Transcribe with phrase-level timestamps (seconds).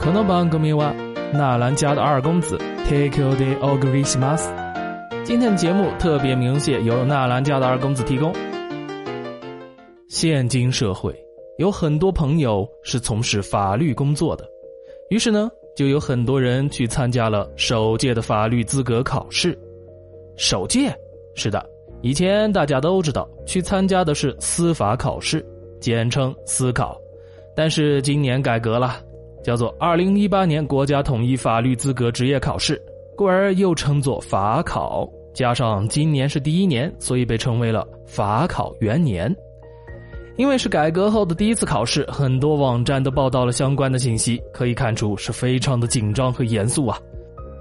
[0.00, 0.94] この番組は
[1.32, 2.56] 纳兰家的二公子
[2.88, 4.50] Take the o g r i s m a s
[5.24, 8.32] 今天的节目特别鸣谢由纳兰家的二公子提供。
[10.08, 11.14] 现今社会
[11.58, 14.48] 有很多朋友是从事法律工作的，
[15.10, 19.58] 于是呢，就有很多人去参加了首届的法律资格考试。
[20.36, 20.94] 首届，
[21.34, 21.64] 是的，
[22.02, 25.44] 以前大家都知道去参加的是司法考试，
[25.80, 26.96] 简称司考，
[27.56, 29.00] 但是今年改革了。
[29.43, 32.81] 叫做二零一八年国家统一法律资格职业考试，
[33.15, 35.09] 故而又称作法考。
[35.33, 39.33] 加上今年是第一年，所以被称为了法考元年。
[40.37, 46.97] 因为是改革后的第一次考试，很多网站都报道了相关的信息，可以看出是非常的紧张和严肃啊。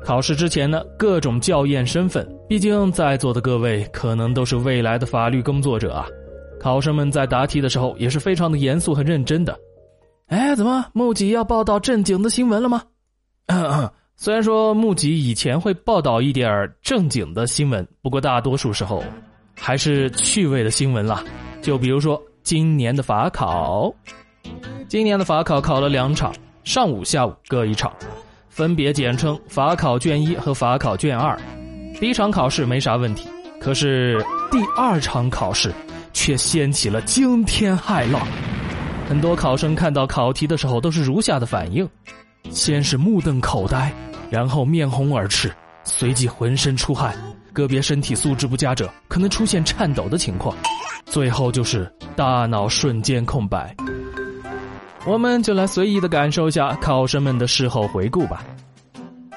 [0.03, 6.07] 考试之前呢，各种校验身份，毕竟在座的各位可能都是未来的法律工作者啊。
[6.59, 9.57] 考生们在答题的时候也是非常的严肃和认真的。
[10.31, 12.83] 哎，怎么木吉要报道正经的新闻了吗？
[14.15, 19.03] 虽然说木吉以前会报道一点正经的新闻，不过大多数时候
[19.59, 21.25] 还是趣味的新闻啦。
[21.61, 23.93] 就比如说今年的法考，
[24.87, 27.93] 今年的法考考了两场，上午、下午各一场，
[28.49, 31.37] 分别简称法考卷一和法考卷二。
[31.99, 33.29] 第一场考试没啥问题，
[33.61, 35.73] 可是第二场考试
[36.13, 38.25] 却掀起了惊天骇浪。
[39.11, 41.85] 很多考生看到考题的时候都是如下的反应：
[42.53, 43.93] 先是目瞪口呆，
[44.31, 47.13] 然后面红耳赤，随即浑身出汗，
[47.53, 50.57] 个别身体素质不佳者可能出现颤抖的情况，
[51.07, 53.75] 最后就是大脑瞬间空白。
[55.05, 58.45] 我们就来随意的感受一下考生们的事后回顾吧。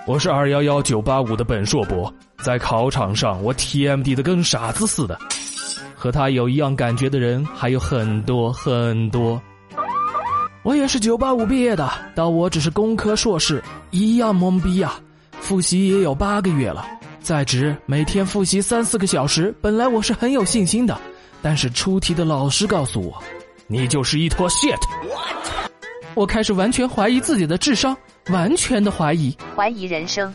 [0.06, 2.14] 我是二幺幺九八五的本硕博，
[2.44, 5.18] 在考场上我 TMD 的跟傻子似的，
[5.96, 9.42] 和他有一样感觉的人还有很多很多。
[10.64, 13.62] 我也是九八五毕业的，但我只是工科硕士，
[13.92, 14.94] 一样懵逼呀！
[15.42, 16.88] 复习也有八个月了，
[17.20, 20.98] 在职每天复习三四个小时，本来我是很有信心的，
[21.42, 23.22] 但是出题的老师告诉我，
[23.68, 24.80] 你就是一坨 shit。
[26.16, 27.98] 我开始完全怀疑自己的智商，
[28.30, 30.34] 完全的怀疑，怀疑人生。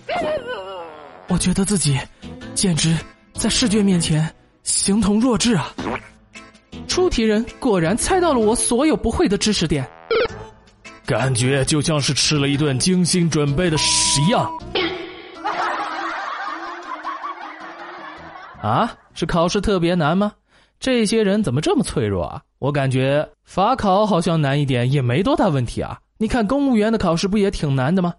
[1.29, 1.99] 我觉得自己
[2.55, 2.95] 简直
[3.33, 4.31] 在试卷面前
[4.63, 5.75] 形同弱智啊！
[6.87, 9.89] 出题人果然猜到了我所有不会的知识点。
[11.09, 14.47] 感觉就像是吃了一顿精心准备的屎一样。
[18.61, 20.31] 啊，是考试特别难吗？
[20.79, 22.43] 这些人怎么这么脆弱啊？
[22.59, 25.99] 我感觉法考好像难一点也没多大问题啊。
[26.19, 28.13] 你看公务员的考试不也挺难的吗？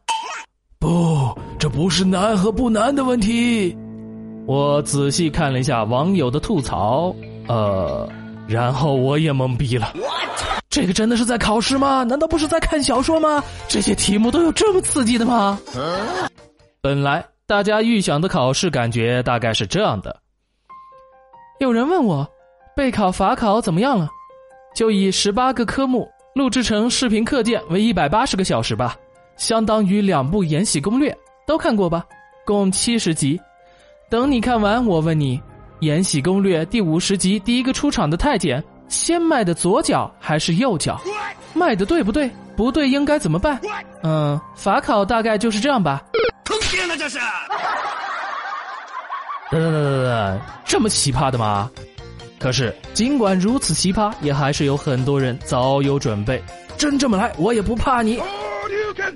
[0.79, 3.77] 不，这不是难和不难的问题。
[4.47, 7.15] 我仔细看了一下网友的吐槽，
[7.47, 8.09] 呃，
[8.47, 9.93] 然后我也懵逼了。
[10.69, 12.03] 这个真的是在考试吗？
[12.03, 13.43] 难道不是在看小说吗？
[13.67, 15.59] 这些题目都有这么刺激的吗？
[16.79, 20.15] 本来大家预想的考试感觉大概是这样的。
[21.59, 22.27] 有人问我，
[22.75, 24.07] 备考法考怎么样了？
[24.75, 28.95] 就以十八个科目录制成视频课件为一百八十个小时吧，
[29.37, 31.11] 相当于两部《延禧攻略》，
[31.47, 32.05] 都看过吧？
[32.45, 33.41] 共七十集。
[34.07, 35.35] 等你看完，我问你，
[35.79, 38.63] 《延禧攻略》第五十集第一个出场的太监。
[38.89, 40.99] 先迈的左脚还是右脚？
[41.53, 42.29] 迈的对不对？
[42.55, 43.59] 不对应该怎么办？
[44.03, 46.03] 嗯，法考大概就是这样吧。
[46.43, 47.17] 坑爹呢这是！
[49.49, 51.71] 等等等等等，这么奇葩的吗？
[52.37, 56.41] 可是尽管如此奇葩，也还是有很多人早有准备。
[56.77, 58.21] 真这么来，我也不怕你。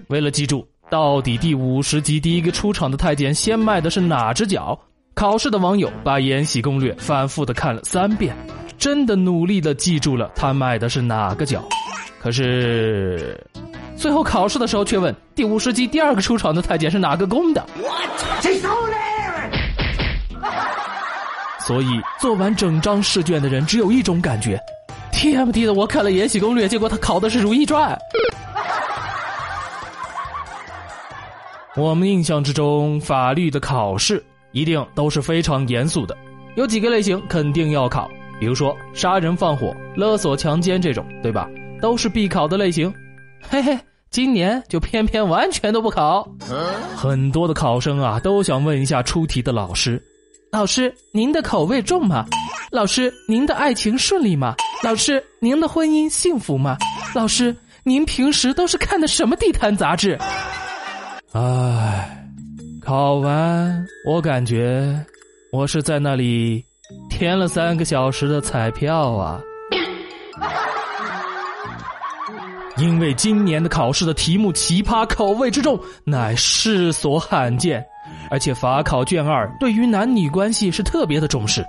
[0.08, 4.78] 为了记住到底第五十集第一个出场的太监先迈的是哪只脚，
[5.14, 8.36] 考试的网友把《延禧攻略》反复的看了三遍。
[8.84, 11.64] 真的努力的记住了他迈的是哪个脚，
[12.20, 13.42] 可是
[13.96, 17.66] 最后考试的时候却问第五十集第二个出场的太监是哪个宫的。
[21.66, 21.88] 所以
[22.20, 24.60] 做完整张试卷的人只有一种感觉
[25.14, 27.98] ：TMD 的我看了《延禧攻略》，结果他考的是《如懿传》。
[31.82, 34.22] 我们印象之中，法律的考试
[34.52, 36.18] 一定都是非常严肃的，
[36.56, 38.12] 有几个类型肯定要考。
[38.44, 41.50] 比如说杀人放火、勒索强奸这种，对吧？
[41.80, 42.94] 都是必考的类型。
[43.42, 43.80] 嘿嘿，
[44.10, 46.28] 今年就偏偏完全都不考。
[46.94, 50.04] 很多的考生啊，都想问一下出题的老师：
[50.52, 52.26] 老师，您的口味重吗？
[52.70, 54.56] 老师，您的爱情顺利吗？
[54.84, 56.76] 老师，您的婚姻幸福吗？
[57.16, 57.56] 老师，
[57.86, 60.20] 您平时都是看的什么地摊杂志？
[61.32, 62.28] 唉，
[62.82, 65.00] 考完我感觉
[65.54, 66.62] 我是在那里。
[67.24, 69.42] 填了三个小时的彩票啊！
[72.76, 77.82] 因为今年的考试的题目奇葩口味之重，乃世所罕见。
[78.30, 81.66] 而且法考卷二对于男女关系是特别的重视，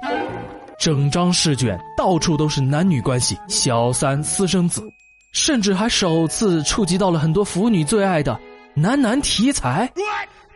[0.77, 4.83] 整张试卷到处都是男女关系、小三、私生子，
[5.33, 8.37] 甚至还首次触及到了很多腐女最爱的
[8.75, 9.89] 男男题材。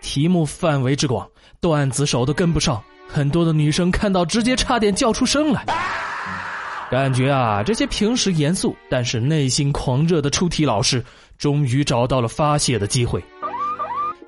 [0.01, 1.25] 题目范围之广，
[1.61, 5.65] 段子手都跟不上，很多的女生看到直接差点叫出声来。
[6.91, 11.05] 感觉啊，这些平时严肃但是内心狂热的出题老师，
[11.37, 13.23] 终于找到了发泄的机会。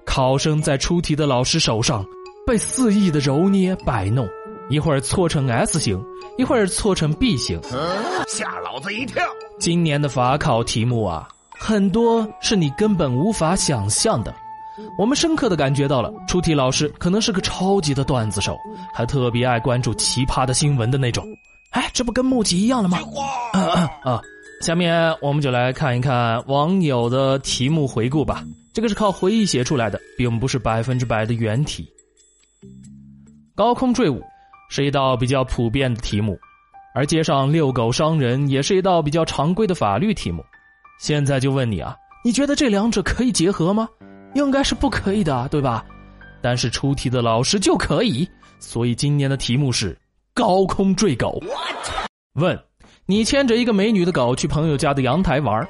[0.04, 2.04] 考生在出题的老师手上
[2.46, 4.28] 被肆意的揉捏摆弄，
[4.68, 6.02] 一会儿搓成 S 型，
[6.36, 7.60] 一会儿搓成 B 型，
[8.28, 9.24] 吓老子一跳。
[9.58, 14.34] 今年的法考题目啊，很多是你根本无法想象的。
[14.98, 18.56] 我们深刻的感觉到了，出题老师可能是个超级的段子手，
[18.94, 21.24] 还特别爱关注奇葩的新闻的那种。
[21.70, 22.98] 哎，这不跟木吉一样了吗？
[24.02, 24.20] 啊！
[24.60, 28.44] 下面我们就来看一看网友的题目回顾吧。
[28.74, 31.88] 这个是靠回忆写出来的，并不是百分之百的原题。
[33.54, 34.22] 高空坠物
[34.68, 36.38] 是一道比较普遍的题目，
[36.94, 40.44] 而街上遛狗伤人也是一道比较常规的法律题目。
[40.98, 43.88] 现在就问你啊，你觉得这两者可以结合吗？
[44.34, 45.84] 应该是不可以的，对吧？
[46.42, 48.28] 但是出题的老师就可以，
[48.58, 49.96] 所以今年的题目是。
[50.32, 51.42] 高空坠狗。
[52.34, 52.58] 问：
[53.04, 55.68] 你牵着一个美女的狗去朋友家的阳台玩，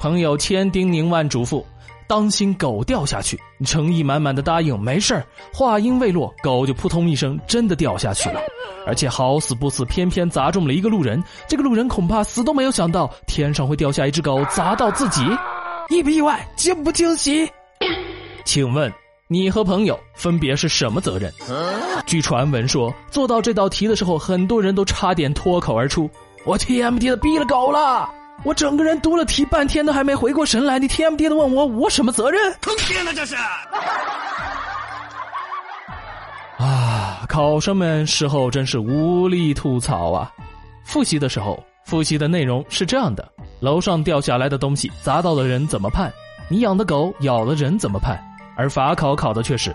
[0.00, 1.62] 朋友千叮咛万嘱咐，
[2.06, 3.38] 当心狗掉下去。
[3.64, 8.40] 诚意满满的答应没事话音未落，狗就扑通一声真的掉下去了，
[8.86, 11.22] 而且好死不死，偏偏砸中了一个路人。
[11.48, 15.22] 这个路人恐怕死都没有想到天上会掉下一只狗砸到自己，
[15.90, 16.46] 意不意外？
[16.56, 17.50] 惊不惊喜？
[18.46, 18.90] 请问？
[19.28, 21.30] 你和朋友分别是什么责任？
[22.06, 26.08] 据传闻说，做到这道题的时候，很多人都差点脱口而出
[26.46, 28.08] ：“我 TMD 的逼了狗了！”
[28.44, 32.54] 我整个人读了题半天都还没回过神来，你 TMD 的问我我什么责任？
[32.60, 33.34] 坑爹呢这是！
[36.58, 40.32] 啊，考生们事后真是无力吐槽啊！
[40.84, 43.28] 复习的时候，复习的内容是这样的：
[43.58, 46.12] 楼上掉下来的东西砸到了人怎么判？
[46.48, 48.16] 你养的狗咬了人怎么判？
[48.56, 49.74] 而法考考的却是，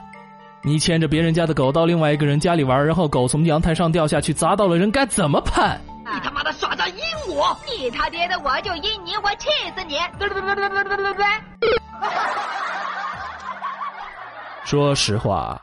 [0.63, 5.79] 你牵着别人家的狗到另外一个人家里玩，然后狗从阳台上掉下去砸到了人，该怎么判？
[6.03, 6.95] 你他妈的耍诈阴
[7.29, 7.55] 我！
[7.65, 9.97] 你他爹的，我就阴你，我气死你！
[14.65, 15.61] 说实话，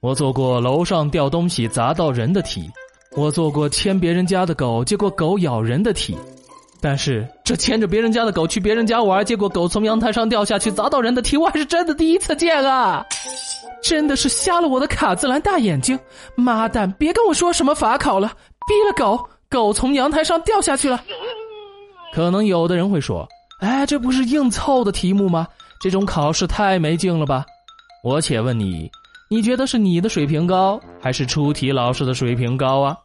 [0.00, 2.68] 我做过楼上掉东西砸到人的题，
[3.16, 6.18] 我做过牵别人家的狗，结果狗咬人的题。
[6.80, 13.06] 但是这牵着别人家的狗去别人家玩，结果狗从阳台上掉下去砸到人的题，我还是真的第一次见啊！
[13.80, 15.96] 真的是瞎了我的卡姿兰大眼睛！
[16.34, 18.26] 妈蛋，别跟我说什么法考了，
[18.66, 21.00] 逼了狗，狗从阳台上掉下去了。
[22.12, 23.24] 可能有的人会说
[23.62, 25.46] ：“哎，这不是硬凑的题目吗？
[25.80, 27.46] 这种考试太没劲了吧？”
[28.02, 28.90] 我且问你，
[29.30, 32.96] 你觉得是你的水平高，还是出题老师的水平高啊？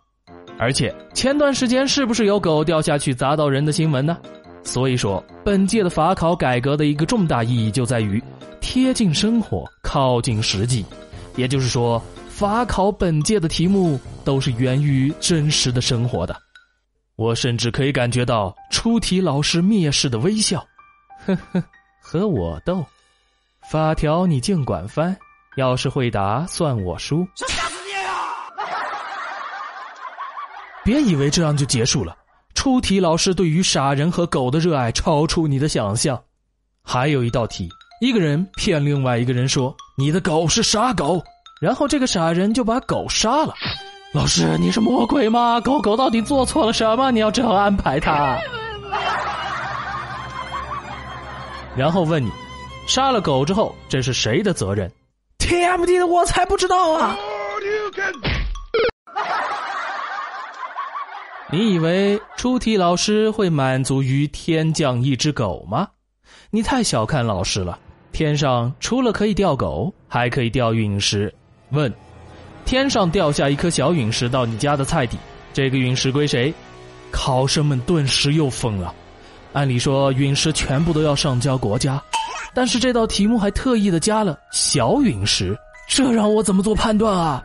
[0.61, 4.15] 而且前段时间是不是有狗掉下去砸到人的新闻呢？
[4.63, 8.23] 所以说，本届的法考改革的一个重大意义就在于
[8.59, 10.85] 贴近生活、靠近实际。
[11.35, 11.99] 也就是说，
[12.29, 16.35] 法考本届的题目都是源于真实的生活的。
[17.15, 20.63] 我甚至可以感觉到出题老师蔑视的微笑，
[21.25, 21.63] 呵呵，
[21.99, 22.85] 和我斗，
[23.71, 25.17] 法条你尽管翻，
[25.57, 27.27] 要是会答算我输。
[30.83, 32.15] 别以为这样就结束了。
[32.53, 36.21] 出题老师对于傻人和狗的热爱超出你的想象。
[36.83, 37.69] 还有一道题，
[38.01, 41.23] 一个人骗另外一个人说你的狗是傻狗，
[41.61, 43.53] 然后这个傻人就把狗杀了。
[44.13, 45.61] 老师，你是魔鬼吗？
[45.61, 47.11] 狗狗到底做错了什么？
[47.11, 48.37] 你要这样安排它？
[51.75, 52.29] 然后问你，
[52.87, 54.91] 杀了狗之后这是谁的责任
[55.39, 57.15] ？TMD 的我才不知道啊！
[61.53, 65.85] 你以为出题老师会满足于天降一只狗吗？
[66.49, 67.77] 你太小看老师了。
[68.13, 71.33] 天上除了可以掉狗，还可以掉陨石。
[71.71, 71.93] 问：
[72.63, 75.17] 天上掉下一颗小陨石到你家的菜底，
[75.51, 76.53] 这个陨石归谁？
[77.11, 78.95] 考生们顿时又疯了。
[79.51, 82.01] 按理说陨石全部都要上交国家，
[82.53, 85.53] 但是这道题目还特意的加了小陨石，
[85.89, 87.43] 这让我怎么做判断啊？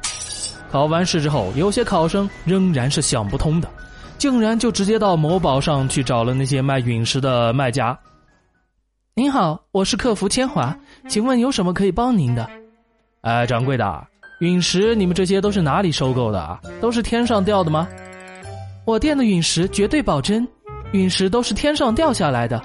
[0.71, 3.69] 考完试之后，有些考生仍然是想不通的。
[4.19, 7.99] 竟然就直接到某宝上去找了那些卖陨石的卖家。
[9.15, 10.77] 您好，我是客服千华，
[11.09, 12.49] 请问有什么可以帮您的？
[13.23, 14.07] 哎，掌柜的，
[14.41, 16.61] 陨石你们这些都是哪里收购的？
[16.81, 17.89] 都是天上掉的吗？
[18.85, 20.47] 我店的陨石绝对保真，
[20.93, 22.63] 陨石都是天上掉下来的。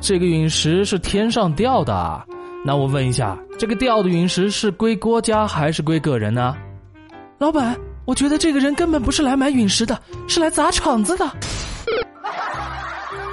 [0.00, 2.24] 这个陨石是天上掉的啊。
[2.64, 6.56] 那我问一下，这个掉的陨石是归国家还是归个人呢？
[7.38, 7.76] 老板，
[8.06, 11.28] 我觉得这个人根本不是来买陨石的，是来砸场子的。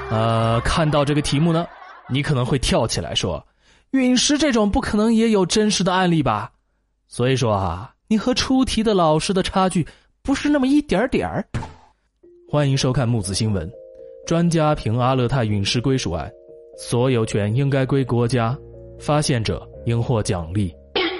[0.09, 1.67] 呃，看到这个题目呢，
[2.09, 3.45] 你可能会跳起来说
[3.91, 6.51] ：“陨石这种不可能也有真实的案例吧？”
[7.07, 9.87] 所以说啊，你和出题的老师的差距
[10.23, 11.45] 不是那么一点点儿。
[12.49, 13.71] 欢迎收看木子新闻。
[14.25, 16.31] 专家评阿勒泰陨石归属案，
[16.79, 18.57] 所有权应该归国家，
[18.99, 20.73] 发现者应获奖励。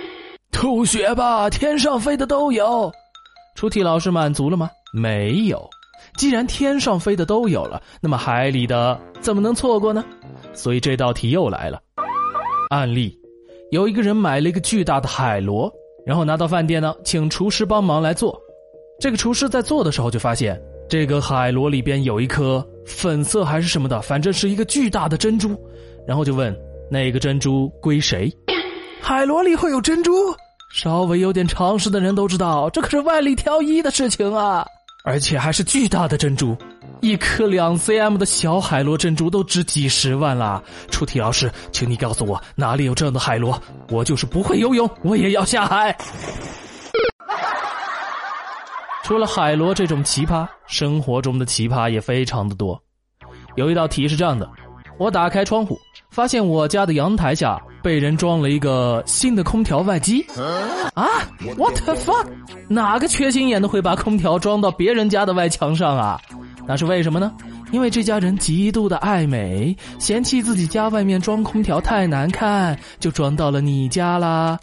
[0.52, 2.92] 吐血吧，天上飞的都有。
[3.56, 4.70] 出题老师满足了吗？
[4.94, 5.70] 没有。
[6.18, 10.04] 既然天上飞的都有了，那么海里的怎么能错过呢？
[10.54, 11.82] 所以这道题又来了。
[12.70, 13.18] 案例：
[13.72, 15.72] 有一个人买了一个巨大的海螺，
[16.06, 18.40] 然后拿到饭店呢，请厨师帮忙来做。
[19.00, 25.56] 这个厨师在做的时候就发现，这个海螺里边有一颗粉色还是什么的，反正是一个巨大的珍珠。
[26.06, 26.56] 然后就问：
[26.92, 28.32] 那个珍珠归谁？
[29.02, 30.12] 海螺里会有珍珠？
[30.74, 34.66] 稍微有点常识的人都知道，这可是万里挑一的事情啊！
[35.06, 36.58] 而且还是巨大的珍珠，
[37.00, 40.60] 一颗两 cm 的小海螺珍珠都值几十万啦！
[40.90, 43.62] 出题老师，请你告诉我哪里有这样的海螺？
[43.90, 45.96] 我就是不会游泳，我也要下海。
[49.04, 52.82] 除了海螺这种奇葩，生活中的奇葩也非常的多。
[53.56, 54.50] 有一道题是这样的：
[54.98, 60.26] 我打开窗户，发现我家的阳台下被人装了一个新的空调外机。
[60.94, 61.08] 啊
[61.58, 62.28] ，What the fuck？
[62.68, 66.22] 哪个缺心眼的会把空调装到别人家的外墙上啊？
[66.66, 67.32] 那是为什么呢？
[67.72, 74.58] 因为这家人极度的爱美，嫌弃自己家外面装空调太难看，就装到了你家啦。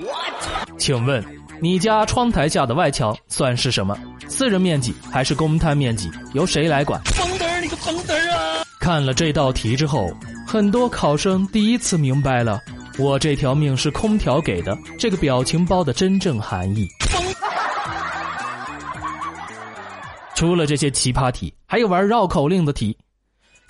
[0.78, 1.22] 请问
[1.60, 3.98] 你家窗台下的外墙算是什么？
[4.28, 6.08] 私人面积还是公摊面积？
[6.32, 6.98] 由谁来管？
[7.04, 8.62] 疯嘚儿，你个疯子儿啊！
[8.80, 10.10] 看了这道题之后，
[10.46, 12.58] 很多考生第一次明白了
[12.98, 16.88] “我这条命是空调给的”这个表情包的真正含义。
[20.34, 22.96] 除了这些奇葩题，还有玩绕口令的题。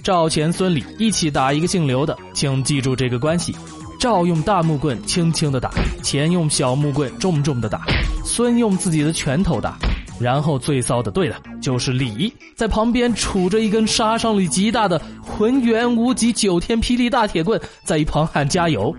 [0.00, 3.54] 赵钱孙李一起打一个姓刘的，请记住这个关系：
[3.98, 5.72] 赵用大木棍轻轻的打，
[6.04, 7.84] 钱用小木棍重重的打，
[8.24, 9.76] 孙用自己的拳头打。
[10.20, 18.94] 然后最骚的，对了，就是李在旁边杵着一根杀伤力极大的浑圆无极九天霹雳大铁棍，在一旁喊加油。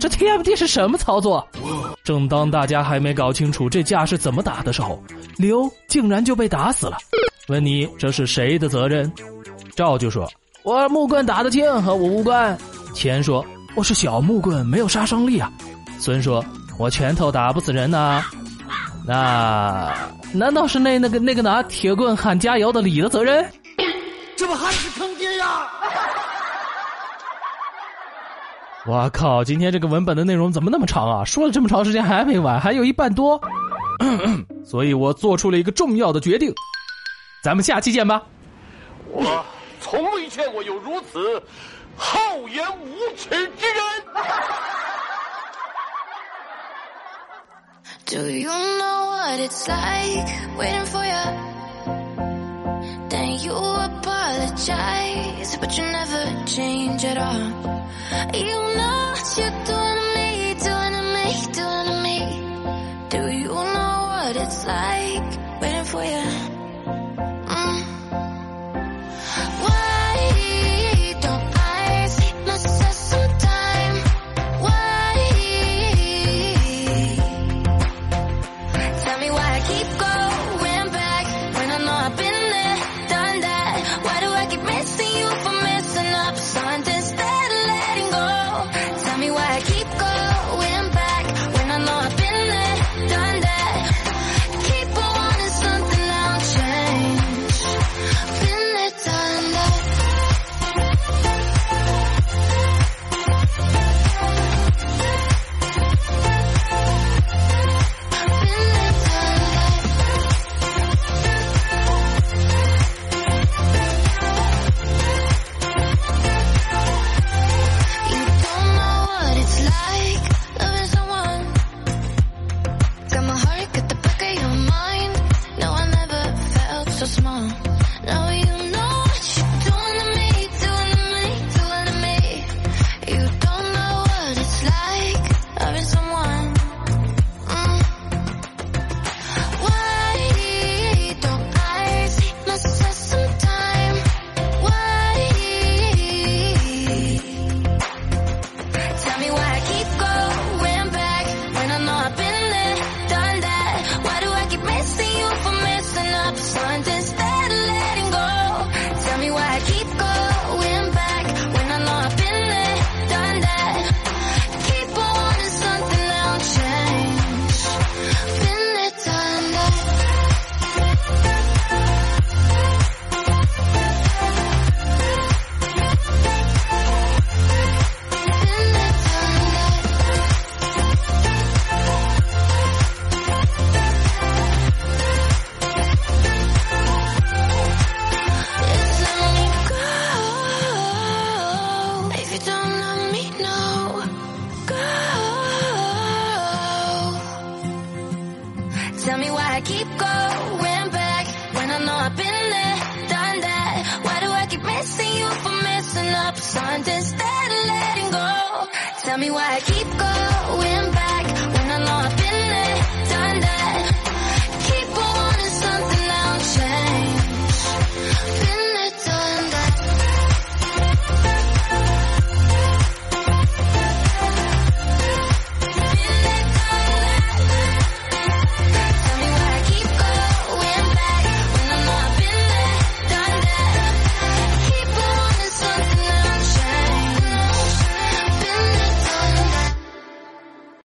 [0.00, 1.46] 这 TMD 是什么操作？
[2.02, 5.02] 正当大家还没搞清楚这架是怎么打的时候，
[5.36, 6.96] 刘竟然就被打死了。
[7.48, 9.12] 问你这是谁的责任？
[9.76, 10.26] 赵就说
[10.64, 12.56] ：“我木棍打得轻，和我无关。”
[12.94, 13.44] 钱说
[13.76, 15.52] ：“我是小木棍，没有杀伤力啊。”
[16.00, 16.44] 孙说
[16.78, 18.24] ：“我拳头打不死人呐。”
[19.06, 19.94] 那
[20.32, 23.50] 难道是那那个那个拿铁棍喊加油的李的责任？
[24.36, 25.68] 这不还是坑爹呀！
[28.86, 29.42] 我靠！
[29.42, 31.24] 今天这个文本的内容怎么那么长啊？
[31.24, 33.40] 说了这么长时间还没完，还有一半多。
[34.64, 36.54] 所以我做出了一个重要的决定，
[37.42, 38.22] 咱们下期见吧。
[39.10, 39.44] 我
[39.80, 41.42] 从未见过有如此
[41.96, 42.18] 厚
[42.48, 44.04] 颜无耻之人。
[48.08, 51.24] Do you know what it's like waiting for you?
[53.10, 57.52] Then you apologize, but you never change at all.
[58.32, 59.87] You know what you're doing